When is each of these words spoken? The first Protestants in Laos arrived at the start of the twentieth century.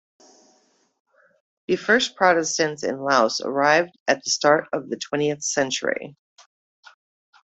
The 1.67 1.75
first 1.75 2.15
Protestants 2.15 2.81
in 2.83 2.97
Laos 2.97 3.39
arrived 3.39 3.95
at 4.07 4.23
the 4.23 4.31
start 4.31 4.65
of 4.73 4.89
the 4.89 4.97
twentieth 4.97 5.43
century. 5.43 6.15